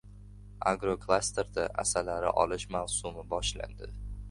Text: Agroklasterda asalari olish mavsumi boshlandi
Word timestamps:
Agroklasterda 0.71 1.67
asalari 1.85 2.33
olish 2.47 2.67
mavsumi 2.79 3.29
boshlandi 3.35 3.95